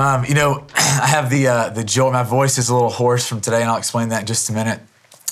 [0.00, 2.10] Um, you know, I have the uh, the joy.
[2.10, 4.52] My voice is a little hoarse from today, and I'll explain that in just a
[4.54, 4.80] minute.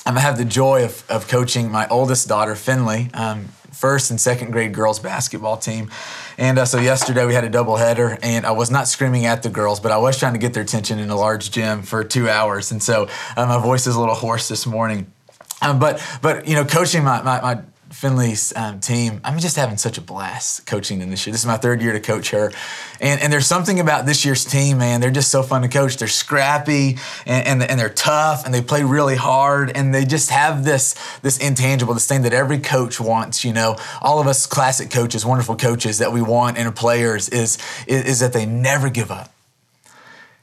[0.04, 4.20] Um, I have the joy of, of coaching my oldest daughter, Finley, um, first and
[4.20, 5.90] second grade girls basketball team.
[6.36, 9.48] And uh, so yesterday we had a doubleheader, and I was not screaming at the
[9.48, 12.28] girls, but I was trying to get their attention in a large gym for two
[12.28, 13.08] hours, and so
[13.38, 15.10] uh, my voice is a little hoarse this morning.
[15.62, 19.76] Um, but but you know, coaching my, my, my Finley's um, team, I'm just having
[19.76, 21.32] such a blast coaching them this year.
[21.32, 22.52] This is my third year to coach her.
[23.00, 25.00] And, and there's something about this year's team, man.
[25.00, 25.96] They're just so fun to coach.
[25.96, 30.30] They're scrappy and, and, and they're tough and they play really hard and they just
[30.30, 33.76] have this, this intangible, this thing that every coach wants, you know.
[34.02, 38.20] All of us classic coaches, wonderful coaches that we want in players is, is, is
[38.20, 39.32] that they never give up.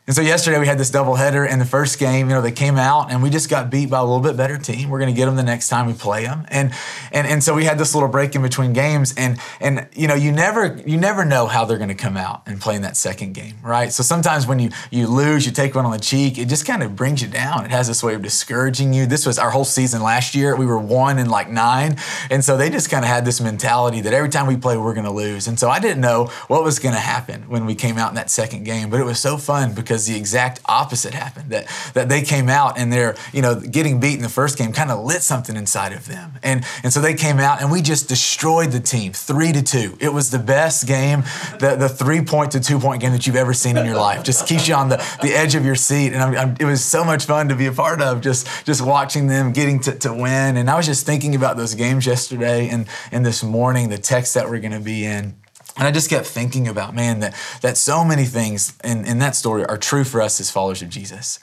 [0.08, 2.30] And so yesterday we had this doubleheader in the first game.
[2.30, 4.56] You know, they came out and we just got beat by a little bit better
[4.56, 4.92] team.
[4.92, 6.46] We're going to get them the next time we play them.
[6.50, 6.74] And
[7.12, 9.16] and and so we had this little break in between games.
[9.18, 12.44] And and you know, you never you never know how they're going to come out
[12.46, 13.92] and play in that second game, right?
[13.92, 16.38] So sometimes when you you lose, you take one on the cheek.
[16.38, 17.66] It just kind of brings you down.
[17.66, 19.08] It has this way of discouraging you.
[19.08, 20.56] This was our whole season last year.
[20.56, 21.98] We were one in like nine,
[22.30, 24.94] and so they just kind of had this mentality that every time we play, we're
[24.94, 25.48] going to lose.
[25.48, 28.16] And so I didn't know what was going to happen when we came out in
[28.16, 31.52] that second game, but it was so fun because because the exact opposite happened.
[31.52, 34.74] That that they came out and they're you know getting beat in the first game
[34.74, 37.82] kind of lit something inside of them, and and so they came out and we
[37.82, 39.98] just destroyed the team three to two.
[40.02, 41.24] It was the best game,
[41.60, 44.24] the the three point to two point game that you've ever seen in your life.
[44.24, 46.84] Just keeps you on the, the edge of your seat, and I'm, I'm, it was
[46.84, 48.20] so much fun to be a part of.
[48.20, 51.74] Just just watching them getting to, to win, and I was just thinking about those
[51.74, 55.36] games yesterday and and this morning, the text that we're going to be in.
[55.78, 59.36] And I just kept thinking about, man, that, that so many things in, in that
[59.36, 61.40] story are true for us as followers of Jesus.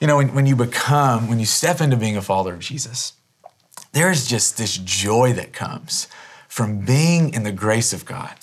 [0.00, 3.12] You know, when, when you become, when you step into being a follower of Jesus,
[3.92, 6.08] there's just this joy that comes
[6.48, 8.34] from being in the grace of God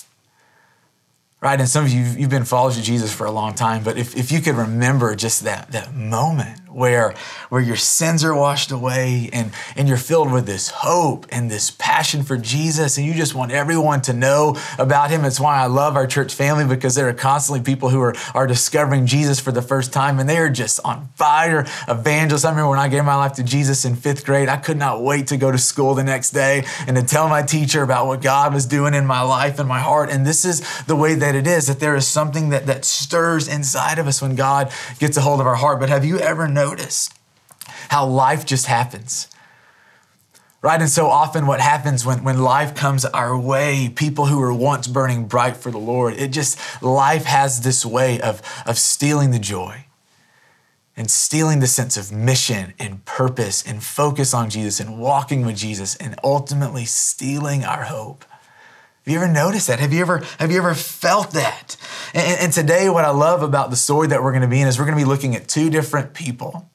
[1.41, 1.59] right?
[1.59, 4.15] And some of you, you've been followers of Jesus for a long time, but if,
[4.15, 7.13] if you could remember just that, that moment where,
[7.49, 11.71] where your sins are washed away and, and you're filled with this hope and this
[11.71, 15.25] passion for Jesus, and you just want everyone to know about him.
[15.25, 18.47] It's why I love our church family because there are constantly people who are, are
[18.47, 22.45] discovering Jesus for the first time and they are just on fire evangelists.
[22.45, 25.01] I remember when I gave my life to Jesus in fifth grade, I could not
[25.01, 28.21] wait to go to school the next day and to tell my teacher about what
[28.21, 30.09] God was doing in my life and my heart.
[30.09, 33.47] And this is the way that it is, that there is something that, that stirs
[33.47, 35.79] inside of us when God gets a hold of our heart.
[35.79, 37.13] But have you ever noticed
[37.89, 39.27] how life just happens?
[40.61, 40.81] Right?
[40.81, 44.87] And so often, what happens when, when life comes our way, people who were once
[44.87, 49.39] burning bright for the Lord, it just, life has this way of, of stealing the
[49.39, 49.85] joy
[50.97, 55.55] and stealing the sense of mission and purpose and focus on Jesus and walking with
[55.55, 58.25] Jesus and ultimately stealing our hope.
[59.09, 59.79] Have you ever noticed that?
[59.79, 61.77] Have you ever have you ever felt that?
[62.13, 64.67] And, and today, what I love about the story that we're going to be in
[64.67, 66.69] is we're going to be looking at two different people.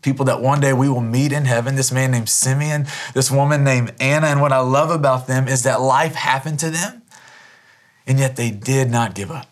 [0.00, 1.74] People that one day we will meet in heaven.
[1.74, 4.28] This man named Simeon, this woman named Anna.
[4.28, 7.02] And what I love about them is that life happened to them,
[8.06, 9.48] and yet they did not give up.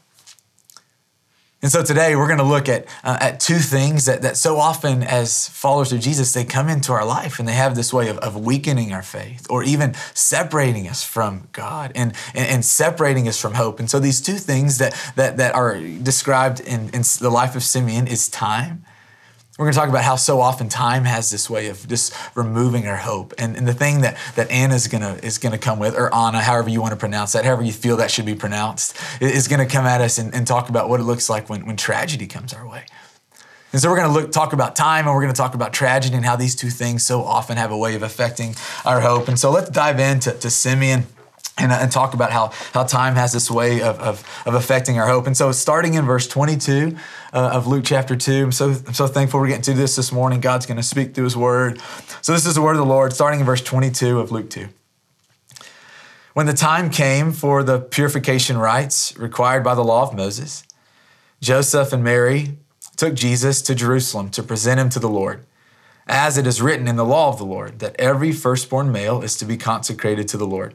[1.62, 4.58] And so today we're going to look at, uh, at two things that, that so
[4.58, 8.08] often as followers of Jesus, they come into our life and they have this way
[8.08, 13.26] of, of weakening our faith or even separating us from God and, and, and, separating
[13.26, 13.80] us from hope.
[13.80, 17.62] And so these two things that, that, that are described in, in the life of
[17.62, 18.84] Simeon is time
[19.58, 22.86] we're going to talk about how so often time has this way of just removing
[22.86, 23.32] our hope.
[23.38, 26.14] And, and the thing that, that Anna is going to is gonna come with, or
[26.14, 29.48] Anna, however you want to pronounce that, however you feel that should be pronounced, is
[29.48, 31.76] going to come at us and, and talk about what it looks like when, when
[31.76, 32.84] tragedy comes our way.
[33.72, 35.72] And so we're going to look, talk about time and we're going to talk about
[35.72, 39.26] tragedy and how these two things so often have a way of affecting our hope.
[39.26, 41.04] And so let's dive into to Simeon
[41.58, 45.06] and, and talk about how, how time has this way of, of, of affecting our
[45.06, 45.26] hope.
[45.26, 46.96] And so, starting in verse 22
[47.32, 50.12] uh, of Luke chapter 2, I'm so, I'm so thankful we're getting to this this
[50.12, 50.40] morning.
[50.40, 51.80] God's going to speak through his word.
[52.20, 54.68] So, this is the word of the Lord, starting in verse 22 of Luke 2.
[56.34, 60.64] When the time came for the purification rites required by the law of Moses,
[61.40, 62.58] Joseph and Mary
[62.96, 65.46] took Jesus to Jerusalem to present him to the Lord.
[66.06, 69.36] As it is written in the law of the Lord, that every firstborn male is
[69.38, 70.74] to be consecrated to the Lord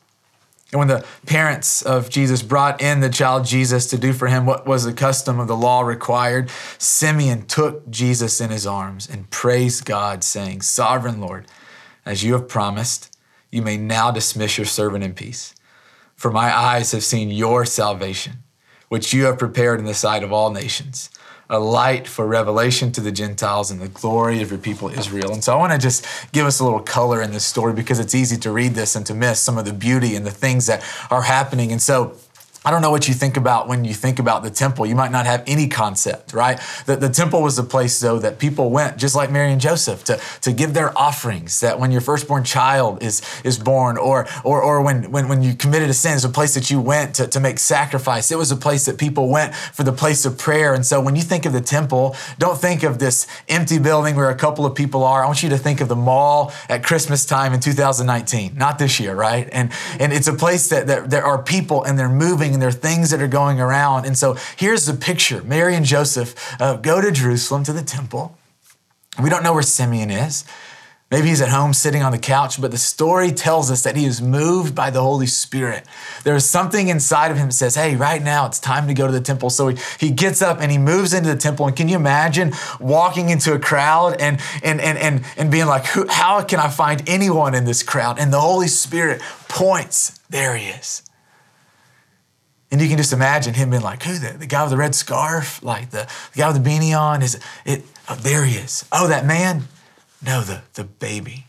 [0.71, 4.45] And when the parents of Jesus brought in the child Jesus to do for him
[4.45, 9.29] what was the custom of the law required, Simeon took Jesus in his arms and
[9.29, 11.47] praised God, saying, Sovereign Lord,
[12.05, 13.17] as you have promised,
[13.51, 15.53] you may now dismiss your servant in peace.
[16.15, 18.43] For my eyes have seen your salvation,
[18.87, 21.09] which you have prepared in the sight of all nations
[21.51, 25.33] a light for revelation to the Gentiles and the glory of your people Israel.
[25.33, 27.99] And so I want to just give us a little color in this story because
[27.99, 30.65] it's easy to read this and to miss some of the beauty and the things
[30.67, 30.81] that
[31.11, 31.73] are happening.
[31.73, 32.15] And so
[32.63, 34.85] I don't know what you think about when you think about the temple.
[34.85, 36.59] You might not have any concept, right?
[36.85, 40.03] The, the temple was the place, though, that people went, just like Mary and Joseph,
[40.03, 41.59] to, to give their offerings.
[41.61, 45.55] That when your firstborn child is, is born, or, or, or when, when, when you
[45.55, 48.29] committed a sin, it's a place that you went to, to make sacrifice.
[48.29, 50.75] It was a place that people went for the place of prayer.
[50.75, 54.29] And so when you think of the temple, don't think of this empty building where
[54.29, 55.23] a couple of people are.
[55.23, 58.99] I want you to think of the mall at Christmas time in 2019, not this
[58.99, 59.49] year, right?
[59.51, 62.69] And, and it's a place that, that there are people and they're moving and there
[62.69, 64.05] are things that are going around.
[64.05, 68.37] And so here's the picture Mary and Joseph uh, go to Jerusalem to the temple.
[69.21, 70.45] We don't know where Simeon is.
[71.11, 74.05] Maybe he's at home sitting on the couch, but the story tells us that he
[74.05, 75.83] is moved by the Holy Spirit.
[76.23, 79.07] There is something inside of him that says, Hey, right now it's time to go
[79.07, 79.49] to the temple.
[79.49, 81.67] So he, he gets up and he moves into the temple.
[81.67, 85.83] And can you imagine walking into a crowd and, and, and, and, and being like,
[85.83, 88.17] How can I find anyone in this crowd?
[88.17, 91.03] And the Holy Spirit points, There he is.
[92.71, 94.95] And you can just imagine him being like, who, the, the guy with the red
[94.95, 95.61] scarf?
[95.61, 97.21] Like the, the guy with the beanie on?
[97.21, 98.85] Is it, oh, there he is.
[98.91, 99.63] Oh, that man?
[100.25, 101.47] No, the, the baby.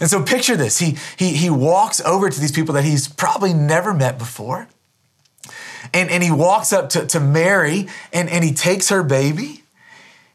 [0.00, 0.78] And so picture this.
[0.78, 4.68] He, he, he walks over to these people that he's probably never met before.
[5.92, 9.63] And, and he walks up to, to Mary and, and he takes her baby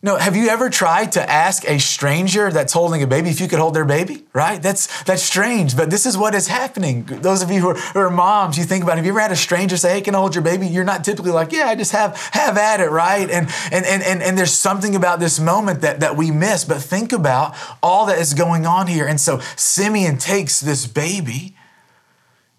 [0.01, 3.50] no, have you ever tried to ask a stranger that's holding a baby if you
[3.50, 4.24] could hold their baby?
[4.31, 4.62] Right?
[4.62, 7.04] That's that's strange, but this is what is happening.
[7.04, 8.98] Those of you who are, who are, moms, you think about it.
[8.98, 11.04] Have you ever had a stranger say, "Hey, can I hold your baby?" You're not
[11.04, 13.30] typically like, "Yeah, I just have have at it," right?
[13.30, 16.63] And and and and, and there's something about this moment that that we miss.
[16.63, 17.54] But think about
[17.84, 19.06] all that is going on here.
[19.06, 21.57] And so Simeon takes this baby,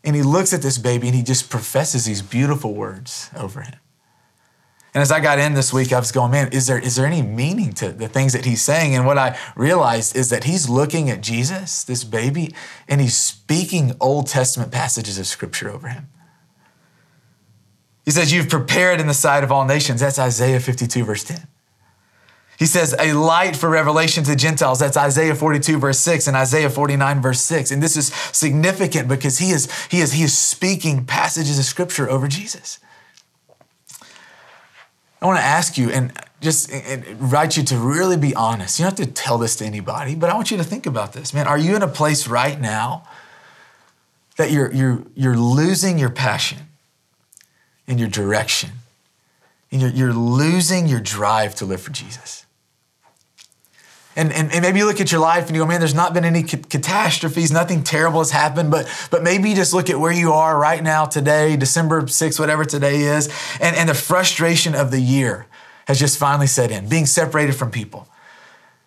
[0.04, 3.76] and he looks at this baby, and he just professes these beautiful words over him.
[4.92, 7.06] And as I got in this week, I was going, man, is there, is there
[7.06, 8.96] any meaning to the things that he's saying?
[8.96, 12.52] And what I realized is that he's looking at Jesus, this baby,
[12.88, 16.08] and he's speaking Old Testament passages of scripture over him.
[18.04, 20.00] He says, You've prepared in the sight of all nations.
[20.00, 21.46] That's Isaiah 52, verse 10.
[22.58, 24.80] He says, A light for revelation to Gentiles.
[24.80, 27.70] That's Isaiah 42, verse 6, and Isaiah 49, verse 6.
[27.70, 32.10] And this is significant because he is, he is, he is speaking passages of scripture
[32.10, 32.80] over Jesus.
[35.20, 38.78] I want to ask you and just invite you to really be honest.
[38.78, 41.12] You don't have to tell this to anybody, but I want you to think about
[41.12, 41.34] this.
[41.34, 43.06] Man, are you in a place right now
[44.36, 46.58] that you're, you're, you're losing your passion
[47.86, 48.70] and your direction?
[49.70, 52.46] And you're, you're losing your drive to live for Jesus?
[54.16, 56.12] And, and, and, maybe you look at your life and you go, man, there's not
[56.12, 60.32] been any catastrophes, nothing terrible has happened, but, but maybe just look at where you
[60.32, 63.28] are right now, today, December 6th, whatever today is,
[63.60, 65.46] and, and the frustration of the year
[65.86, 68.08] has just finally set in, being separated from people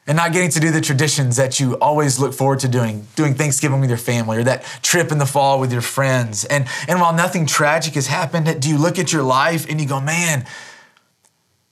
[0.06, 3.34] and not getting to do the traditions that you always look forward to doing, doing
[3.34, 6.44] Thanksgiving with your family or that trip in the fall with your friends.
[6.46, 9.88] And, and while nothing tragic has happened, do you look at your life and you
[9.88, 10.46] go, man,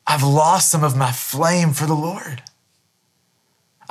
[0.08, 2.42] I've lost some of my flame for the Lord?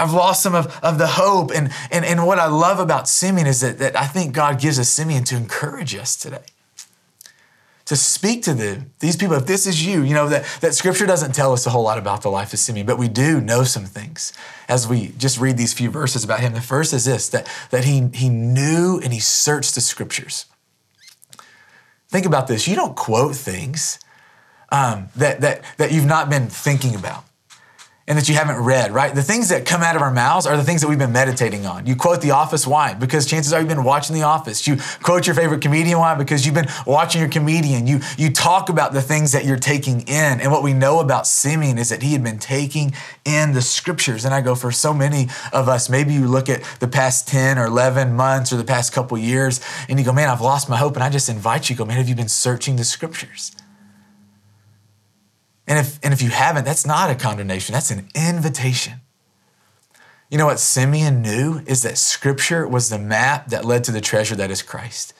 [0.00, 1.50] I've lost some of, of the hope.
[1.54, 4.78] And, and, and what I love about Simeon is that, that I think God gives
[4.78, 6.45] us Simeon to encourage us today.
[7.85, 11.07] To speak to them, these people, if this is you, you know, that, that scripture
[11.07, 13.62] doesn't tell us a whole lot about the life of Simeon, but we do know
[13.64, 14.33] some things
[14.69, 16.54] as we just read these few verses about him.
[16.54, 20.47] The first is this that, that he, he knew and he searched the scriptures.
[22.09, 22.66] Think about this.
[22.66, 23.99] You don't quote things
[24.71, 27.25] um, that, that, that you've not been thinking about
[28.07, 29.14] and that you haven't read, right?
[29.14, 31.64] The things that come out of our mouths are the things that we've been meditating
[31.64, 31.87] on.
[31.87, 32.95] You quote The Office, why?
[32.95, 34.66] Because chances are you've been watching The Office.
[34.66, 36.14] You quote your favorite comedian, why?
[36.14, 37.87] Because you've been watching your comedian.
[37.87, 40.40] You, you talk about the things that you're taking in.
[40.40, 44.25] And what we know about Simeon is that he had been taking in the scriptures.
[44.25, 47.59] And I go, for so many of us, maybe you look at the past 10
[47.59, 50.76] or 11 months or the past couple years and you go, man, I've lost my
[50.76, 50.95] hope.
[50.95, 53.52] And I just invite you, go, man, have you been searching the scriptures?
[55.71, 58.95] And if, and if you haven't, that's not a condemnation, that's an invitation.
[60.29, 64.00] You know what Simeon knew is that scripture was the map that led to the
[64.00, 65.15] treasure that is Christ.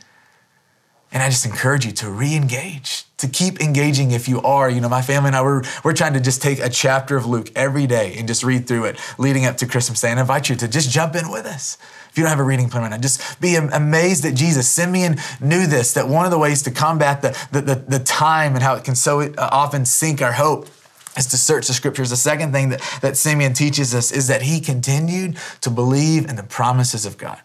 [1.13, 4.71] And I just encourage you to re engage, to keep engaging if you are.
[4.71, 7.27] You know, my family and I, we're, we're trying to just take a chapter of
[7.27, 10.11] Luke every day and just read through it leading up to Christmas Day.
[10.11, 11.79] And I invite you to just jump in with us.
[12.11, 14.69] If you don't have a reading plan right now, just be amazed that Jesus.
[14.69, 18.55] Simeon knew this, that one of the ways to combat the, the, the, the time
[18.55, 20.69] and how it can so uh, often sink our hope
[21.17, 22.11] is to search the scriptures.
[22.11, 26.37] The second thing that, that Simeon teaches us is that he continued to believe in
[26.37, 27.41] the promises of God.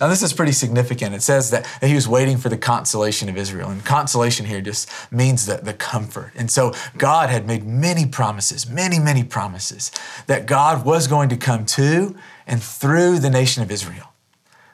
[0.00, 1.14] Now, this is pretty significant.
[1.14, 3.68] It says that, he was waiting for the consolation of Israel.
[3.68, 6.32] And consolation here just means the, the comfort.
[6.34, 9.90] And so God had made many promises, many, many promises
[10.26, 12.16] that God was going to come to
[12.46, 14.06] and through the nation of Israel.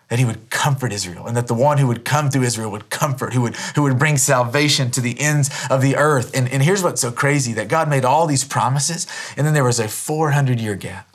[0.09, 2.91] That he would comfort Israel, and that the one who would come through Israel would
[2.91, 6.31] comfort, who would, who would bring salvation to the ends of the earth.
[6.33, 9.65] And, and here's what's so crazy that God made all these promises, and then there
[9.65, 11.09] was a 400 year gap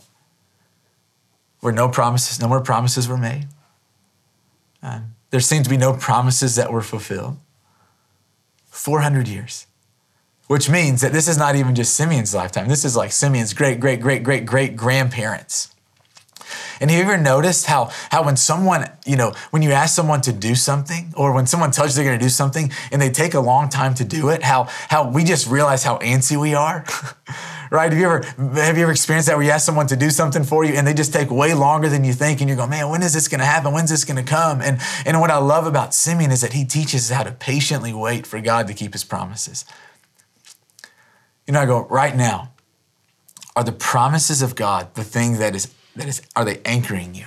[1.61, 3.47] where no promises, no more promises were made
[4.81, 7.37] um, there seemed to be no promises that were fulfilled.
[8.69, 9.67] 400 years,
[10.47, 12.67] which means that this is not even just Simeon's lifetime.
[12.67, 15.73] This is like Simeon's great, great, great, great, great grandparents.
[16.79, 20.21] And have you ever noticed how, how when someone, you know, when you ask someone
[20.21, 23.11] to do something or when someone tells you they're going to do something and they
[23.11, 26.55] take a long time to do it, how, how we just realize how antsy we
[26.55, 26.83] are?
[27.71, 27.91] right?
[27.91, 28.21] Have you ever
[28.53, 30.85] have you ever experienced that where you ask someone to do something for you and
[30.85, 33.27] they just take way longer than you think, and you go, man, when is this
[33.27, 33.73] going to happen?
[33.73, 34.61] When's this going to come?
[34.61, 37.93] And and what I love about Simeon is that he teaches us how to patiently
[37.93, 39.65] wait for God to keep His promises.
[41.47, 42.51] You know, I go right now.
[43.55, 47.25] Are the promises of God the thing that is that is are they anchoring you?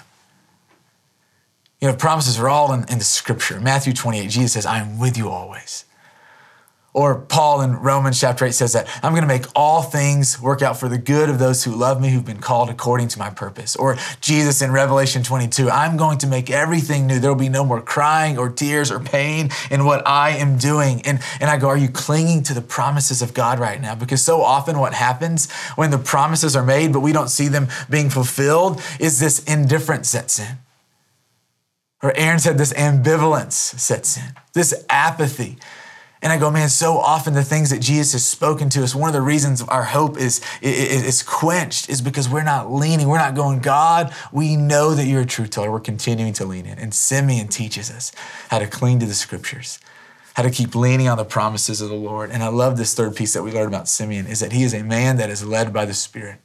[1.80, 3.60] You know, promises are all in, in the scripture.
[3.60, 5.84] Matthew 28, Jesus says, I am with you always.
[6.94, 10.62] Or Paul in Romans chapter 8 says that I'm going to make all things work
[10.62, 13.30] out for the good of those who love me, who've been called according to my
[13.30, 13.74] purpose.
[13.74, 17.18] Or Jesus in Revelation 22, I'm going to make everything new.
[17.18, 21.02] There will be no more crying or tears or pain in what I am doing.
[21.04, 23.96] And, and I go, Are you clinging to the promises of God right now?
[23.96, 27.66] Because so often what happens when the promises are made, but we don't see them
[27.90, 30.58] being fulfilled, is this indifference sets in.
[32.04, 35.58] Or Aaron said, this ambivalence sets in, this apathy.
[36.24, 39.10] And I go, man, so often the things that Jesus has spoken to us, one
[39.10, 43.08] of the reasons our hope is, is, is quenched is because we're not leaning.
[43.08, 45.70] We're not going, God, we know that you're a truth teller.
[45.70, 46.78] We're continuing to lean in.
[46.78, 48.10] And Simeon teaches us
[48.48, 49.78] how to cling to the scriptures,
[50.32, 52.30] how to keep leaning on the promises of the Lord.
[52.30, 54.72] And I love this third piece that we learned about Simeon is that he is
[54.72, 56.40] a man that is led by the Spirit.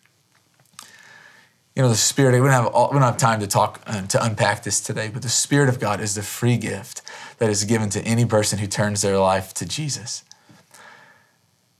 [1.79, 4.01] You know, the Spirit, we don't have, all, we don't have time to talk, uh,
[4.07, 7.01] to unpack this today, but the Spirit of God is the free gift
[7.37, 10.25] that is given to any person who turns their life to Jesus.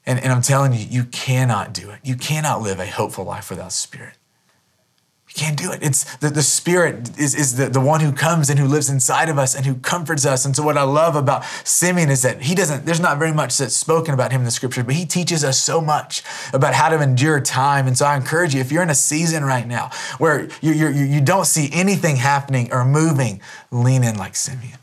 [0.05, 1.99] And, and I'm telling you, you cannot do it.
[2.01, 4.13] You cannot live a hopeful life without Spirit.
[5.39, 5.79] Can't do it.
[5.81, 9.29] It's the, the Spirit is, is the, the one who comes and who lives inside
[9.29, 10.43] of us and who comforts us.
[10.43, 13.57] And so, what I love about Simeon is that he doesn't, there's not very much
[13.57, 16.89] that's spoken about him in the scripture, but he teaches us so much about how
[16.89, 17.87] to endure time.
[17.87, 20.89] And so, I encourage you, if you're in a season right now where you, you,
[20.89, 23.39] you don't see anything happening or moving,
[23.71, 24.79] lean in like Simeon.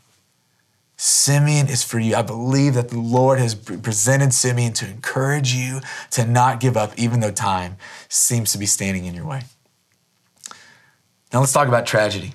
[0.95, 2.15] Simeon is for you.
[2.15, 6.97] I believe that the Lord has presented Simeon to encourage you to not give up,
[6.97, 7.77] even though time
[8.09, 9.43] seems to be standing in your way.
[11.33, 12.33] Now let's talk about tragedy.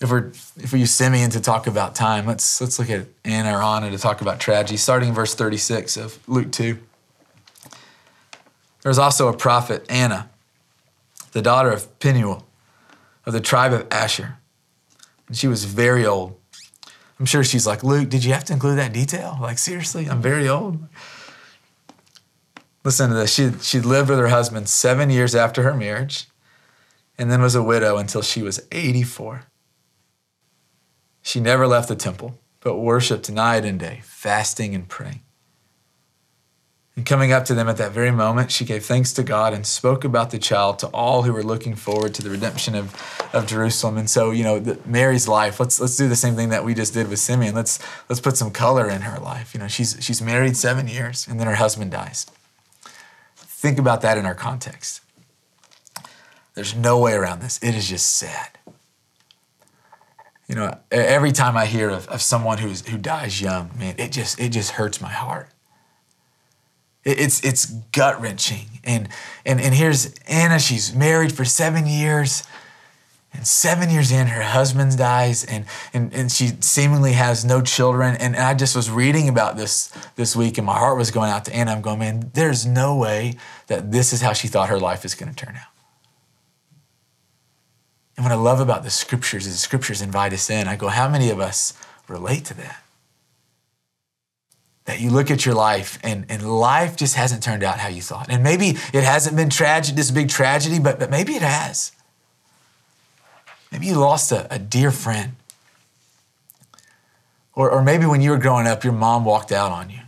[0.00, 3.56] If we're if we use Simeon to talk about time, let's let's look at Anna
[3.56, 6.78] or Anna to talk about tragedy, starting in verse 36 of Luke 2.
[8.82, 10.30] There's also a prophet, Anna,
[11.32, 12.46] the daughter of Penuel,
[13.26, 14.38] of the tribe of Asher.
[15.28, 16.40] And she was very old
[17.20, 19.36] I'm sure she's like, Luke, did you have to include that detail?
[19.38, 20.78] Like, seriously, I'm very old.
[22.82, 23.34] Listen to this.
[23.34, 26.29] She, she lived with her husband seven years after her marriage
[27.20, 29.42] and then was a widow until she was 84.
[31.20, 35.20] She never left the temple, but worshiped night and day, fasting and praying.
[36.96, 39.66] And coming up to them at that very moment, she gave thanks to God and
[39.66, 42.96] spoke about the child to all who were looking forward to the redemption of,
[43.34, 43.98] of Jerusalem.
[43.98, 46.72] And so, you know, the, Mary's life, let's, let's do the same thing that we
[46.72, 47.54] just did with Simeon.
[47.54, 49.52] Let's, let's put some color in her life.
[49.52, 52.24] You know, she's, she's married seven years and then her husband dies.
[53.36, 55.02] Think about that in our context.
[56.54, 57.58] There's no way around this.
[57.62, 58.58] It is just sad.
[60.48, 64.10] You know, every time I hear of, of someone who's, who dies young, man, it
[64.10, 65.48] just, it just hurts my heart.
[67.02, 68.66] It's it's gut wrenching.
[68.84, 69.08] And
[69.46, 70.58] and and here's Anna.
[70.58, 72.42] She's married for seven years.
[73.32, 75.64] And seven years in, her husband dies, and,
[75.94, 78.16] and, and she seemingly has no children.
[78.16, 81.44] And I just was reading about this this week, and my heart was going out
[81.44, 81.70] to Anna.
[81.70, 83.36] I'm going, man, there's no way
[83.68, 85.68] that this is how she thought her life is going to turn out.
[88.20, 90.68] And what I love about the scriptures is the scriptures invite us in.
[90.68, 91.72] I go, how many of us
[92.06, 92.82] relate to that.
[94.84, 98.02] That you look at your life and, and life just hasn't turned out how you
[98.02, 98.26] thought.
[98.28, 101.92] And maybe it hasn't been tragic, this big tragedy, but, but maybe it has.
[103.72, 105.36] Maybe you lost a, a dear friend.
[107.54, 110.00] Or, or maybe when you were growing up, your mom walked out on you.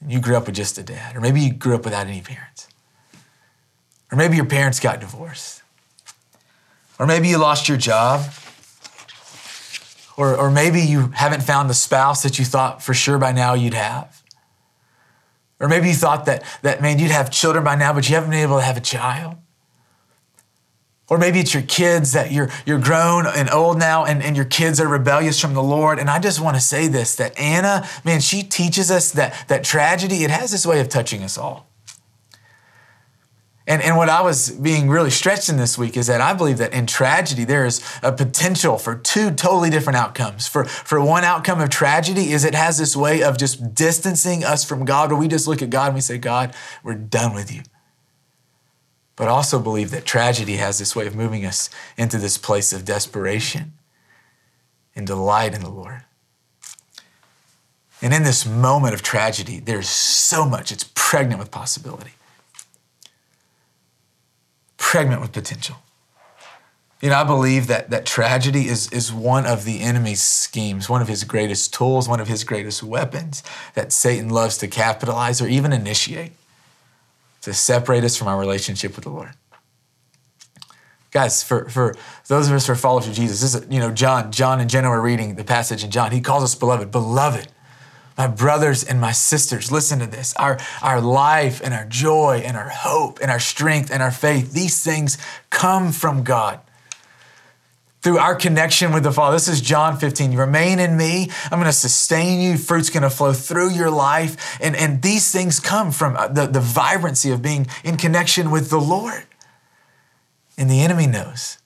[0.00, 1.14] And You grew up with just a dad.
[1.14, 2.68] Or maybe you grew up without any parents.
[4.10, 5.60] Or maybe your parents got divorced.
[6.98, 8.24] Or maybe you lost your job.
[10.16, 13.54] Or, or maybe you haven't found the spouse that you thought for sure by now
[13.54, 14.22] you'd have.
[15.58, 18.30] Or maybe you thought that, that man, you'd have children by now, but you haven't
[18.30, 19.36] been able to have a child.
[21.08, 24.46] Or maybe it's your kids that you're, you're grown and old now and, and your
[24.46, 25.98] kids are rebellious from the Lord.
[25.98, 29.64] And I just want to say this that Anna, man, she teaches us that, that
[29.64, 31.68] tragedy, it has this way of touching us all.
[33.66, 36.58] And, and what I was being really stretched in this week is that I believe
[36.58, 40.46] that in tragedy, there is a potential for two totally different outcomes.
[40.46, 44.64] For, for one outcome of tragedy is it has this way of just distancing us
[44.64, 47.54] from God, where we just look at God and we say, God, we're done with
[47.54, 47.62] you.
[49.16, 52.84] But also believe that tragedy has this way of moving us into this place of
[52.84, 53.72] desperation
[54.94, 56.02] and delight in the Lord.
[58.02, 62.10] And in this moment of tragedy, there's so much, it's pregnant with possibility
[64.94, 65.74] pregnant with potential.
[67.00, 71.02] You know, I believe that, that tragedy is, is one of the enemy's schemes, one
[71.02, 73.42] of his greatest tools, one of his greatest weapons
[73.74, 76.30] that Satan loves to capitalize or even initiate
[77.42, 79.32] to separate us from our relationship with the Lord.
[81.10, 81.96] Guys, for, for
[82.28, 84.70] those of us who are followers of Jesus, this is, you know, John, John and
[84.70, 86.12] Jenna were reading the passage in John.
[86.12, 87.48] He calls us beloved, beloved
[88.16, 90.34] my brothers and my sisters, listen to this.
[90.36, 94.52] Our, our life and our joy and our hope and our strength and our faith,
[94.52, 95.18] these things
[95.50, 96.60] come from God
[98.04, 99.34] through our connection with the Father.
[99.34, 100.32] This is John 15.
[100.32, 101.30] You remain in me.
[101.44, 102.58] I'm going to sustain you.
[102.58, 104.60] Fruit's going to flow through your life.
[104.60, 108.68] And, and these things come from uh, the, the vibrancy of being in connection with
[108.68, 109.24] the Lord.
[110.58, 111.56] And the enemy knows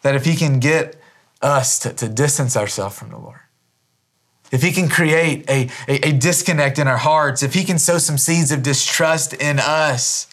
[0.00, 0.96] that if he can get
[1.42, 3.41] us to, to distance ourselves from the Lord,
[4.52, 7.96] if he can create a, a, a, disconnect in our hearts, if he can sow
[7.96, 10.26] some seeds of distrust in us,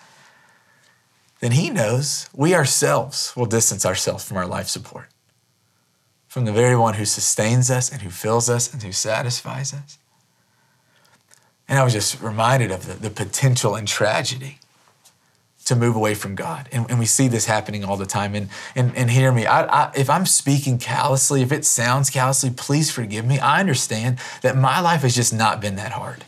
[1.40, 5.08] then he knows we ourselves will distance ourselves from our life support,
[6.28, 9.98] from the very one who sustains us and who fills us and who satisfies us.
[11.70, 14.59] And I was just reminded of the, the potential and tragedy
[15.70, 16.68] to move away from God.
[16.72, 18.34] And, and, we see this happening all the time.
[18.34, 22.50] And, and, and hear me, I, I, if I'm speaking callously, if it sounds callously,
[22.50, 23.38] please forgive me.
[23.38, 26.26] I understand that my life has just not been that hard.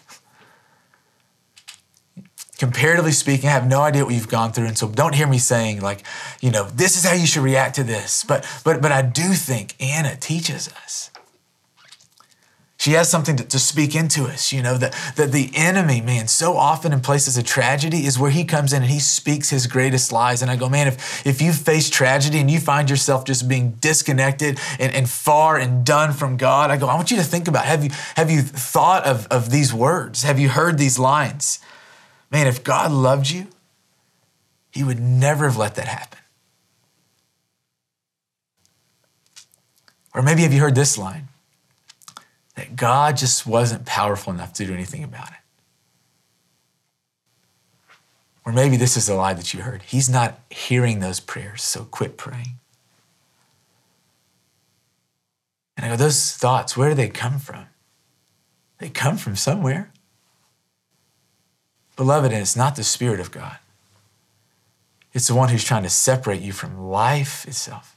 [2.60, 4.68] Comparatively speaking, I have no idea what you've gone through.
[4.68, 6.04] And so don't hear me saying, like,
[6.40, 8.24] you know, this is how you should react to this.
[8.24, 11.10] But, but, but I do think Anna teaches us
[12.82, 14.52] she has something to, to, speak into us.
[14.52, 18.32] You know, that, that the enemy, man, so often in places of tragedy is where
[18.32, 20.41] he comes in and he speaks his greatest lies.
[20.41, 23.74] And I go, man, if, if you face tragedy and you find yourself just being
[23.74, 27.48] disconnected and, and far and done from God, I go, I want you to think
[27.48, 30.24] about have you, have you thought of, of these words?
[30.24, 31.60] Have you heard these lines?
[32.32, 33.46] Man, if God loved you,
[34.72, 36.17] he would never have let that happen.
[40.15, 41.28] Or maybe have you heard this line?
[42.62, 45.38] That God just wasn't powerful enough to do anything about it.
[48.45, 49.82] Or maybe this is a lie that you heard.
[49.82, 52.60] He's not hearing those prayers, so quit praying.
[55.76, 57.65] And I go, those thoughts, where do they come from?
[58.78, 59.91] They come from somewhere.
[61.95, 63.58] Beloved, and it's not the Spirit of God.
[65.13, 67.95] It's the one who's trying to separate you from life itself.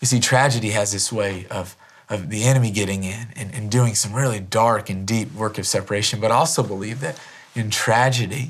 [0.00, 1.76] You see, tragedy has this way of
[2.08, 5.66] of the enemy getting in and, and doing some really dark and deep work of
[5.66, 7.18] separation, but also believe that
[7.54, 8.48] in tragedy,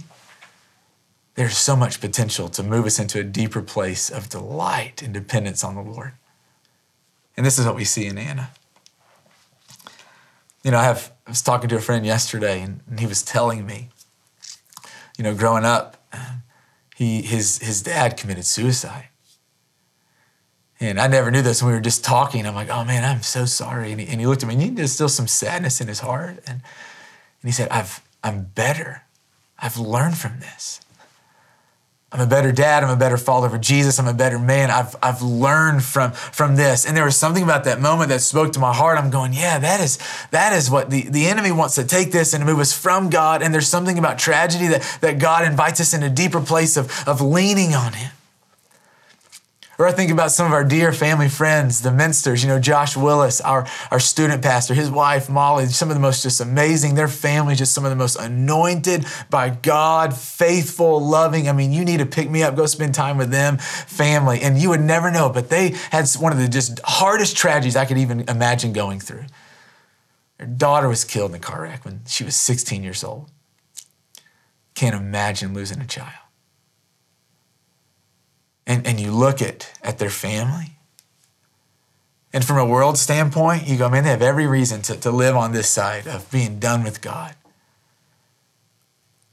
[1.37, 5.63] there's so much potential to move us into a deeper place of delight and dependence
[5.65, 6.13] on the Lord.
[7.37, 8.51] And this is what we see in Anna.
[10.63, 13.23] You know, I, have, I was talking to a friend yesterday, and, and he was
[13.23, 13.91] telling me,
[15.17, 16.37] you know, growing up, uh,
[16.97, 19.09] he, his, his dad committed suicide.
[20.79, 21.63] And I never knew this.
[21.63, 22.47] And we were just talking.
[22.47, 23.93] I'm like, oh man, I'm so sorry.
[23.93, 26.39] And he, and he looked at me and there's still some sadness in his heart.
[26.47, 26.63] And, and
[27.45, 29.03] he said, I've, I'm better.
[29.59, 30.81] I've learned from this.
[32.13, 32.85] I'm a better dad.
[32.85, 33.99] I'm a better follower of Jesus.
[33.99, 34.71] I'm a better man.
[34.71, 36.87] I've, I've learned from, from this.
[36.87, 38.97] And there was something about that moment that spoke to my heart.
[38.97, 39.99] I'm going, yeah, that is,
[40.31, 43.43] that is what the, the enemy wants to take this and move us from God.
[43.43, 46.91] And there's something about tragedy that, that God invites us in a deeper place of,
[47.09, 48.13] of leaning on Him
[49.79, 52.97] Or I think about some of our dear family friends, the Minsters, you know, Josh
[52.97, 57.09] Willis, our, our student pastor, his wife, Molly, some of the most just amazing, their
[57.09, 61.47] family, just some of the most anointed by God, faithful, loving.
[61.47, 64.41] I mean, you need to pick me up, go spend time with them, family.
[64.41, 67.85] And you would never know, but they had one of the just hardest tragedies I
[67.85, 69.25] could even imagine going through.
[70.39, 73.31] Their daughter was killed in a car wreck when she was 16 years old.
[74.75, 76.26] Can't imagine losing a child
[78.67, 80.73] and, and you look at, at their family.
[82.33, 85.37] And from a world standpoint, you go, man, they have every reason to, to live
[85.37, 87.35] on this side of being done with God.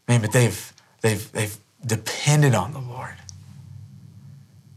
[0.07, 3.15] Man, but they've, they've, they've depended on the Lord.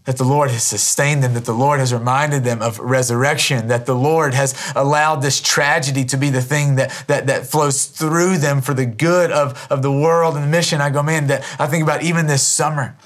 [0.05, 3.87] That the Lord has sustained them, that the Lord has reminded them of resurrection, that
[3.87, 8.39] the Lord has allowed this tragedy to be the thing that, that, that flows through
[8.39, 10.81] them for the good of, of the world and the mission.
[10.81, 12.97] I go, man, that I think about even this summer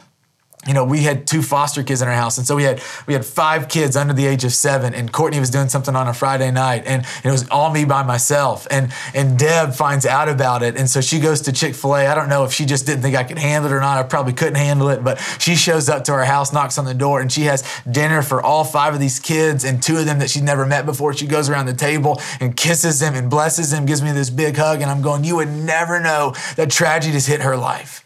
[0.66, 3.14] you know, we had two foster kids in our house, and so we had we
[3.14, 4.92] had five kids under the age of seven.
[4.92, 8.02] And Courtney was doing something on a Friday night, and, it was all me by
[8.02, 8.66] myself.
[8.70, 12.06] And and Deb finds out about it, and so she goes to Chick Fil A.
[12.06, 13.96] I don't know if she just didn't think I could handle it or not.
[13.96, 16.94] I probably couldn't handle it, but she shows up to our house, knocks on the
[16.94, 20.18] door, and she has dinner for all five of these kids and two of them
[20.18, 21.14] that she'd never met before.
[21.14, 24.58] She goes around the table and kisses them and blesses them, gives me this big
[24.58, 28.04] hug, and I'm going, you would never know that tragedy has hit her life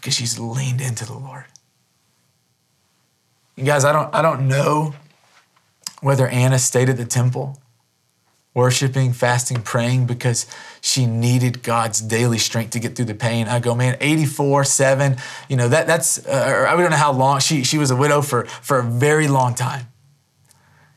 [0.00, 1.44] because she's leaned into the Lord.
[3.56, 4.94] You guys, I don't, I don't know
[6.00, 7.58] whether Anna stayed at the temple
[8.54, 10.46] worshiping, fasting, praying because
[10.80, 13.46] she needed God's daily strength to get through the pain.
[13.46, 15.16] I go, man, 84, 7,
[15.48, 18.22] you know, that that's, uh, I don't know how long, she, she was a widow
[18.22, 19.86] for, for a very long time.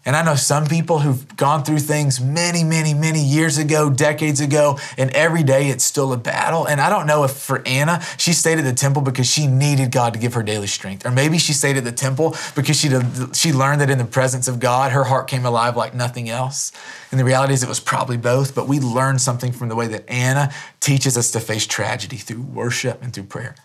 [0.05, 4.41] And I know some people who've gone through things many, many, many years ago, decades
[4.41, 6.65] ago, and every day it's still a battle.
[6.65, 9.91] And I don't know if for Anna, she stayed at the temple because she needed
[9.91, 11.05] God to give her daily strength.
[11.05, 12.89] Or maybe she stayed at the temple because she,
[13.33, 16.73] she learned that in the presence of God, her heart came alive like nothing else.
[17.11, 19.87] And the reality is it was probably both, but we learned something from the way
[19.87, 23.55] that Anna teaches us to face tragedy through worship and through prayer.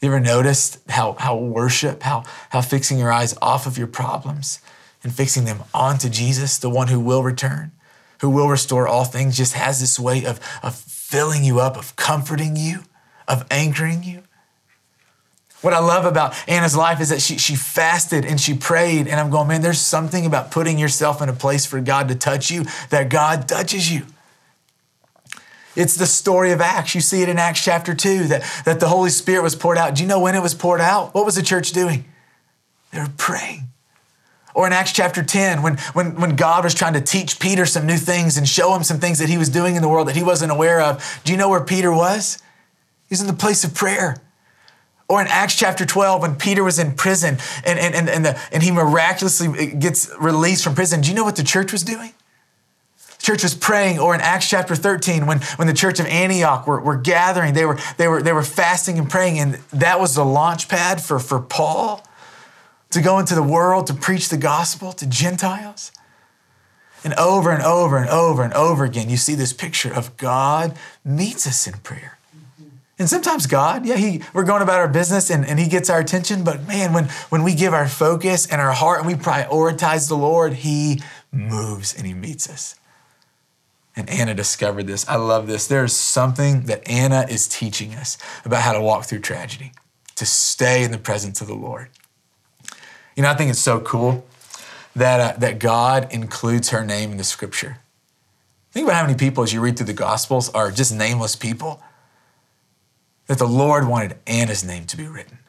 [0.00, 4.60] You ever noticed how, how worship, how, how fixing your eyes off of your problems
[5.02, 7.72] and fixing them onto Jesus, the one who will return,
[8.20, 11.96] who will restore all things, just has this way of, of filling you up, of
[11.96, 12.80] comforting you,
[13.28, 14.22] of anchoring you?
[15.60, 19.06] What I love about Anna's life is that she, she fasted and she prayed.
[19.06, 22.14] And I'm going, man, there's something about putting yourself in a place for God to
[22.14, 24.06] touch you that God touches you.
[25.80, 26.94] It's the story of Acts.
[26.94, 29.94] You see it in Acts chapter 2 that, that the Holy Spirit was poured out.
[29.94, 31.14] Do you know when it was poured out?
[31.14, 32.04] What was the church doing?
[32.92, 33.68] They were praying.
[34.54, 37.86] Or in Acts chapter 10, when, when, when God was trying to teach Peter some
[37.86, 40.16] new things and show him some things that he was doing in the world that
[40.16, 42.42] he wasn't aware of, do you know where Peter was?
[43.08, 44.20] He's in the place of prayer.
[45.08, 48.40] Or in Acts chapter 12, when Peter was in prison and, and, and, and, the,
[48.52, 52.12] and he miraculously gets released from prison, do you know what the church was doing?
[53.20, 56.80] Church was praying, or in Acts chapter 13, when, when the church of Antioch were,
[56.80, 60.24] were gathering, they were, they, were, they were fasting and praying, and that was the
[60.24, 62.06] launch pad for, for Paul
[62.90, 65.92] to go into the world to preach the gospel to Gentiles.
[67.02, 70.76] And over and over and over and over again, you see this picture of God
[71.04, 72.18] meets us in prayer.
[72.98, 76.00] And sometimes God, yeah, he, we're going about our business and, and He gets our
[76.00, 80.08] attention, but man, when, when we give our focus and our heart and we prioritize
[80.08, 81.00] the Lord, He
[81.32, 82.78] moves and He meets us.
[84.00, 85.06] And Anna discovered this.
[85.06, 85.66] I love this.
[85.66, 89.72] There's something that Anna is teaching us about how to walk through tragedy,
[90.16, 91.90] to stay in the presence of the Lord.
[93.14, 94.24] You know, I think it's so cool
[94.96, 97.76] that, uh, that God includes her name in the scripture.
[98.72, 101.82] Think about how many people, as you read through the Gospels, are just nameless people.
[103.26, 105.40] That the Lord wanted Anna's name to be written.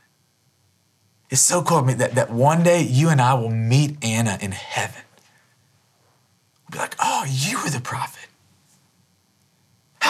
[1.30, 5.04] It's so cool that, that one day you and I will meet Anna in heaven.
[6.64, 8.28] We'll be like, oh, you were the prophet.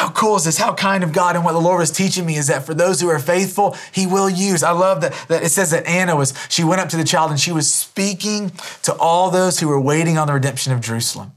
[0.02, 0.58] How cool is this?
[0.58, 1.36] How kind of God.
[1.36, 4.08] And what the Lord was teaching me is that for those who are faithful, He
[4.08, 4.64] will use.
[4.64, 7.30] I love that, that it says that Anna was, she went up to the child
[7.30, 11.34] and she was speaking to all those who were waiting on the redemption of Jerusalem.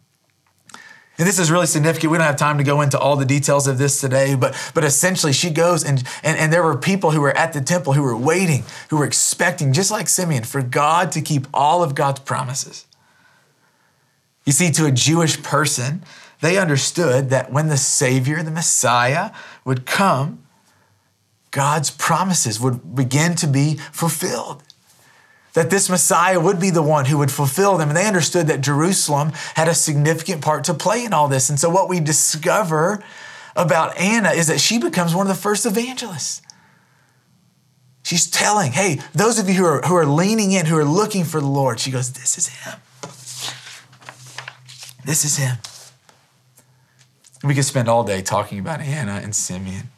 [1.19, 2.11] And this is really significant.
[2.11, 4.83] We don't have time to go into all the details of this today, but, but
[4.83, 8.03] essentially she goes and, and, and there were people who were at the temple who
[8.03, 12.21] were waiting, who were expecting, just like Simeon, for God to keep all of God's
[12.21, 12.87] promises.
[14.47, 16.03] You see, to a Jewish person,
[16.41, 19.31] they understood that when the Savior, the Messiah,
[19.65, 20.45] would come,
[21.51, 24.63] God's promises would begin to be fulfilled.
[25.53, 27.89] That this Messiah would be the one who would fulfill them.
[27.89, 31.49] And they understood that Jerusalem had a significant part to play in all this.
[31.49, 33.05] And so, what we discover
[33.55, 36.43] about Anna is that she becomes one of the first evangelists.
[38.03, 41.25] She's telling, hey, those of you who are, who are leaning in, who are looking
[41.25, 42.75] for the Lord, she goes, this is him.
[45.05, 45.57] This is him.
[47.45, 49.89] We could spend all day talking about Anna and Simeon.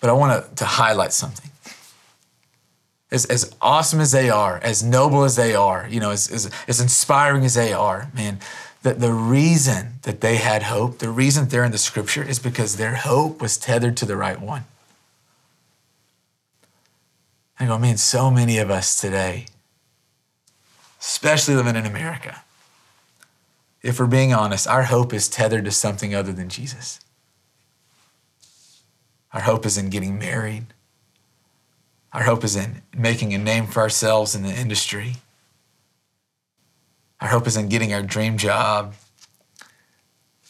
[0.00, 1.50] But I want to, highlight something.
[3.12, 6.50] As, as awesome as they are, as noble as they are, you know, as, as,
[6.66, 8.40] as inspiring as they are, man,
[8.82, 12.76] that the reason that they had hope, the reason they're in the scripture is because
[12.76, 14.64] their hope was tethered to the right one.
[17.58, 19.46] I go, man, so many of us today,
[21.00, 22.42] especially living in America,
[23.82, 27.00] if we're being honest, our hope is tethered to something other than Jesus.
[29.32, 30.66] Our hope is in getting married.
[32.12, 35.16] Our hope is in making a name for ourselves in the industry.
[37.20, 38.94] Our hope is in getting our dream job.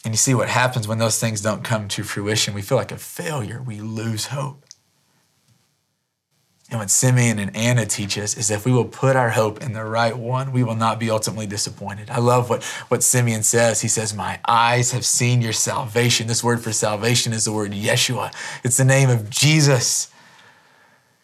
[0.03, 2.55] And you see what happens when those things don't come to fruition.
[2.55, 3.61] We feel like a failure.
[3.61, 4.65] We lose hope.
[6.71, 9.73] And what Simeon and Anna teach us is if we will put our hope in
[9.73, 12.09] the right one, we will not be ultimately disappointed.
[12.09, 13.81] I love what, what Simeon says.
[13.81, 16.27] He says, My eyes have seen your salvation.
[16.27, 20.07] This word for salvation is the word Yeshua, it's the name of Jesus.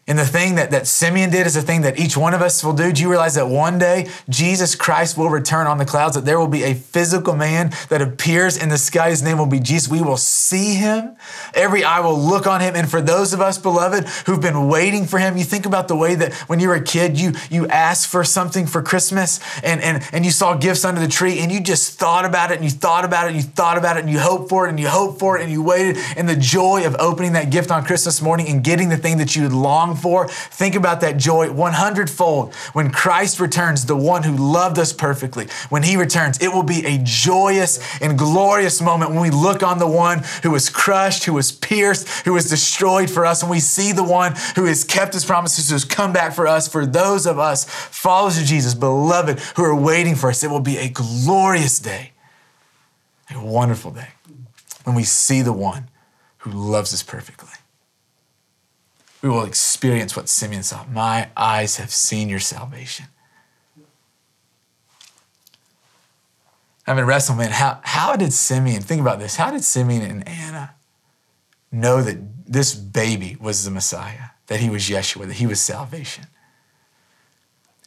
[0.09, 2.63] And the thing that, that Simeon did is the thing that each one of us
[2.63, 2.93] will do.
[2.93, 6.39] Do you realize that one day Jesus Christ will return on the clouds, that there
[6.39, 9.09] will be a physical man that appears in the sky?
[9.09, 9.91] His name will be Jesus.
[9.91, 11.17] We will see him.
[11.53, 12.73] Every eye will look on him.
[12.73, 15.95] And for those of us, beloved, who've been waiting for him, you think about the
[15.97, 19.81] way that when you were a kid, you, you asked for something for Christmas and,
[19.81, 22.63] and, and you saw gifts under the tree and you just thought about it and
[22.63, 24.79] you thought about it and you thought about it and you hoped for it and
[24.79, 25.97] you hoped for it and you waited.
[26.15, 29.35] And the joy of opening that gift on Christmas morning and getting the thing that
[29.35, 30.27] you had longed for.
[30.27, 35.47] Think about that joy 100 fold when Christ returns, the one who loved us perfectly.
[35.69, 39.79] When he returns, it will be a joyous and glorious moment when we look on
[39.79, 43.60] the one who was crushed, who was pierced, who was destroyed for us, and we
[43.60, 46.67] see the one who has kept his promises, who has come back for us.
[46.67, 50.60] For those of us, followers of Jesus, beloved, who are waiting for us, it will
[50.60, 52.12] be a glorious day,
[53.36, 54.10] a wonderful day
[54.83, 55.89] when we see the one
[56.39, 57.56] who loves us perfectly
[59.27, 60.85] we will experience what Simeon saw.
[60.85, 63.07] My eyes have seen your salvation.
[66.85, 67.51] I've been wrestling, man.
[67.51, 70.75] How, how did Simeon, think about this, how did Simeon and Anna
[71.73, 76.27] know that this baby was the Messiah, that he was Yeshua, that he was salvation?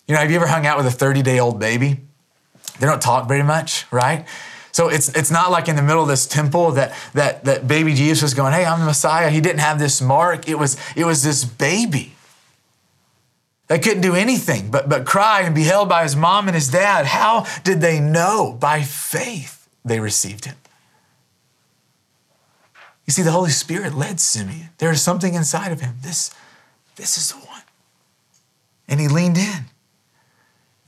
[0.06, 2.00] You know, have you ever hung out with a 30 day old baby?
[2.78, 4.28] They don't talk very much, right?
[4.72, 7.94] So it's, it's not like in the middle of this temple that, that, that baby
[7.94, 9.30] Jesus was going, hey, I'm the Messiah.
[9.30, 10.48] He didn't have this mark.
[10.48, 12.12] It was, it was this baby
[13.66, 16.68] that couldn't do anything but, but cry and be held by his mom and his
[16.68, 17.06] dad.
[17.06, 18.56] How did they know?
[18.58, 20.56] By faith they received him.
[23.06, 24.70] You see, the Holy Spirit led Simeon.
[24.78, 25.96] There is something inside of him.
[26.02, 26.32] This,
[26.94, 27.62] this is the one.
[28.86, 29.64] And he leaned in.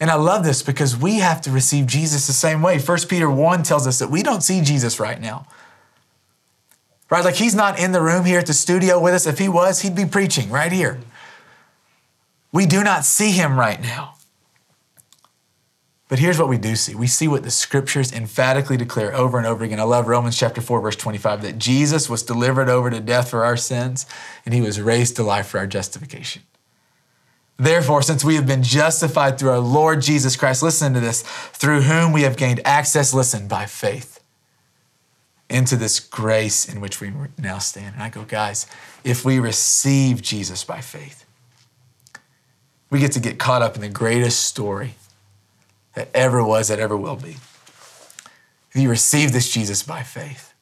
[0.02, 2.80] And I love this because we have to receive Jesus the same way.
[2.80, 5.46] 1 Peter 1 tells us that we don't see Jesus right now.
[7.08, 7.24] Right?
[7.24, 9.28] Like he's not in the room here at the studio with us.
[9.28, 10.98] If he was, he'd be preaching right here.
[12.50, 14.14] We do not see him right now.
[16.08, 16.96] But here's what we do see.
[16.96, 19.78] We see what the scriptures emphatically declare over and over again.
[19.78, 23.44] I love Romans chapter 4 verse 25 that Jesus was delivered over to death for
[23.44, 24.04] our sins
[24.44, 26.42] and he was raised to life for our justification.
[27.58, 31.82] Therefore, since we have been justified through our Lord Jesus Christ, listen to this, through
[31.82, 34.20] whom we have gained access, listen, by faith
[35.48, 37.94] into this grace in which we now stand.
[37.94, 38.66] And I go, guys,
[39.04, 41.26] if we receive Jesus by faith,
[42.90, 44.94] we get to get caught up in the greatest story
[45.94, 47.36] that ever was, that ever will be.
[48.70, 50.54] If you receive this Jesus by faith,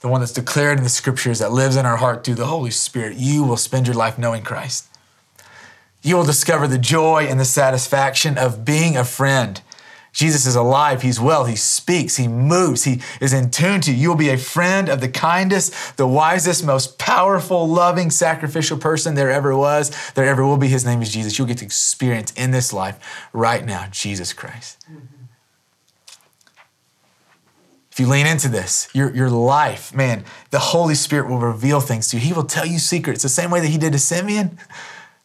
[0.00, 2.72] the one that's declared in the scriptures that lives in our heart through the Holy
[2.72, 4.88] Spirit, you will spend your life knowing Christ
[6.06, 9.60] you will discover the joy and the satisfaction of being a friend.
[10.12, 13.98] Jesus is alive, he's well, he speaks, he moves, he is in tune to you.
[13.98, 19.14] You will be a friend of the kindest, the wisest, most powerful, loving, sacrificial person
[19.14, 20.68] there ever was, there ever will be.
[20.68, 21.36] His name is Jesus.
[21.36, 24.86] You'll get to experience in this life right now Jesus Christ.
[27.90, 32.08] If you lean into this, your, your life, man, the Holy Spirit will reveal things
[32.08, 32.22] to you.
[32.22, 34.58] He will tell you secrets the same way that he did to Simeon.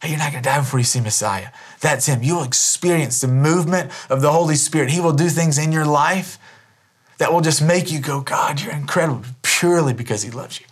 [0.01, 1.49] Hey, you're not going to die before you see Messiah.
[1.79, 2.23] That's Him.
[2.23, 4.89] You'll experience the movement of the Holy Spirit.
[4.89, 6.39] He will do things in your life
[7.19, 10.65] that will just make you go, God, you're incredible, purely because He loves you.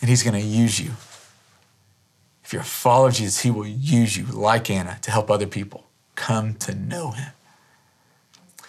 [0.00, 0.92] And He's going to use you.
[2.42, 5.46] If you're a follower of Jesus, He will use you, like Anna, to help other
[5.46, 7.32] people come to know Him.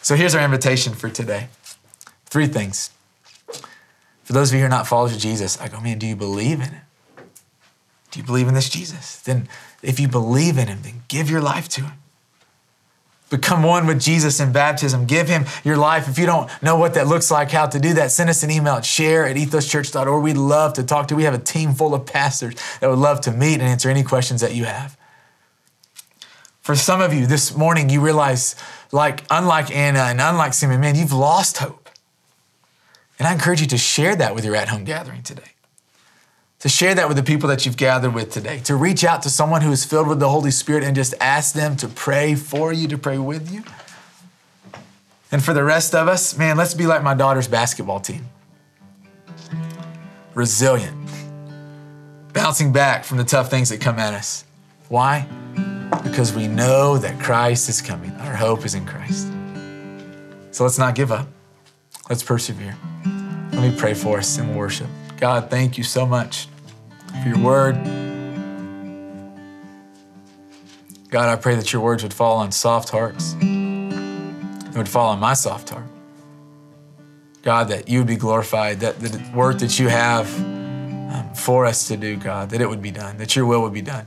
[0.01, 1.47] So here's our invitation for today
[2.25, 2.89] three things.
[4.23, 6.17] For those of you who are not followers of Jesus, I go, man, do you
[6.17, 6.81] believe in it?
[8.11, 9.17] Do you believe in this Jesus?
[9.19, 9.49] Then,
[9.81, 11.93] if you believe in him, then give your life to him.
[13.29, 15.05] Become one with Jesus in baptism.
[15.05, 16.07] Give him your life.
[16.07, 18.49] If you don't know what that looks like, how to do that, send us an
[18.49, 20.23] email at share at ethoschurch.org.
[20.23, 21.17] We'd love to talk to you.
[21.17, 24.03] We have a team full of pastors that would love to meet and answer any
[24.03, 24.97] questions that you have.
[26.61, 28.55] For some of you this morning, you realize,
[28.93, 31.89] like unlike Anna and unlike Simon, man, you've lost hope.
[33.19, 35.56] And I encourage you to share that with your at home gathering today
[36.67, 39.29] to share that with the people that you've gathered with today, to reach out to
[39.29, 42.73] someone who is filled with the Holy Spirit and just ask them to pray for
[42.73, 43.63] you, to pray with you.
[45.31, 48.25] And for the rest of us, man, let's be like my daughter's basketball team
[50.33, 51.09] resilient,
[52.33, 54.43] bouncing back from the tough things that come at us.
[54.89, 55.25] Why?
[56.03, 58.11] Because we know that Christ is coming.
[58.11, 59.29] Our hope is in Christ.
[60.51, 61.29] So let's not give up.
[62.09, 62.75] Let's persevere.
[63.53, 64.87] Let me pray for us and worship.
[65.17, 66.49] God, thank you so much
[67.21, 67.75] for your word.
[71.09, 73.35] God, I pray that your words would fall on soft hearts.
[73.39, 75.85] It would fall on my soft heart.
[77.43, 81.87] God, that you would be glorified, that the work that you have um, for us
[81.87, 84.05] to do, God, that it would be done, that your will would be done.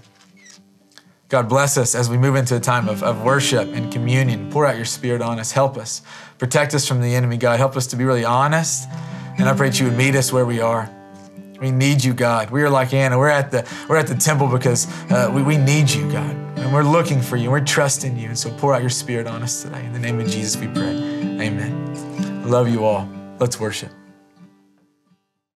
[1.31, 4.51] God, bless us as we move into a time of, of worship and communion.
[4.51, 5.53] Pour out your spirit on us.
[5.53, 6.03] Help us.
[6.39, 7.59] Protect us from the enemy, God.
[7.59, 8.89] Help us to be really honest.
[9.39, 10.91] And I pray that you would meet us where we are.
[11.61, 12.51] We need you, God.
[12.51, 13.19] We are like Anna.
[13.19, 16.35] We're at the we're at the temple because uh, we, we need you, God.
[16.59, 17.51] And we're looking for you.
[17.51, 18.29] We're trusting you.
[18.29, 19.85] And so pour out your spirit on us today.
[19.85, 20.97] In the name of Jesus, we pray.
[21.41, 22.49] Amen.
[22.49, 23.09] Love you all.
[23.39, 24.00] Let's worship.